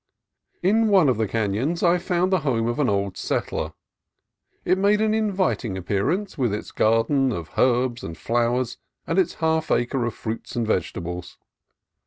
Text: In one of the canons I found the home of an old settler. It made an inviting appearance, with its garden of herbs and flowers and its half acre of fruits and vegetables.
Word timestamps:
In 0.63 0.87
one 0.87 1.09
of 1.09 1.17
the 1.17 1.27
canons 1.27 1.83
I 1.83 1.99
found 1.99 2.33
the 2.33 2.39
home 2.39 2.65
of 2.65 2.79
an 2.79 2.89
old 2.89 3.17
settler. 3.17 3.73
It 4.65 4.79
made 4.79 4.99
an 4.99 5.13
inviting 5.13 5.77
appearance, 5.77 6.39
with 6.39 6.55
its 6.55 6.71
garden 6.71 7.31
of 7.31 7.51
herbs 7.55 8.03
and 8.03 8.17
flowers 8.17 8.79
and 9.05 9.19
its 9.19 9.35
half 9.35 9.69
acre 9.69 10.03
of 10.05 10.15
fruits 10.15 10.55
and 10.55 10.65
vegetables. 10.65 11.37